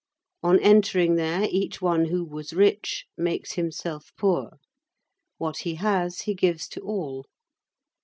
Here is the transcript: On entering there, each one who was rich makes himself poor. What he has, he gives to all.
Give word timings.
On 0.41 0.59
entering 0.61 1.13
there, 1.13 1.43
each 1.51 1.79
one 1.79 2.05
who 2.05 2.25
was 2.25 2.53
rich 2.53 3.05
makes 3.15 3.51
himself 3.51 4.11
poor. 4.17 4.57
What 5.37 5.57
he 5.59 5.75
has, 5.75 6.21
he 6.21 6.33
gives 6.33 6.67
to 6.69 6.81
all. 6.81 7.27